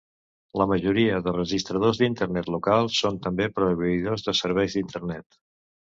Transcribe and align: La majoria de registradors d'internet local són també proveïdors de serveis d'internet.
La 0.59 0.65
majoria 0.71 1.19
de 1.27 1.33
registradors 1.35 2.01
d'internet 2.01 2.49
local 2.55 2.91
són 3.01 3.19
també 3.27 3.51
proveïdors 3.59 4.29
de 4.29 4.37
serveis 4.45 4.79
d'internet. 4.79 5.43